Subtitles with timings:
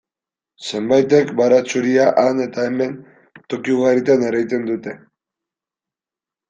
[0.69, 2.97] Zenbaitek baratxuria han eta hemen,
[3.55, 5.01] toki ugaritan ereiten dute.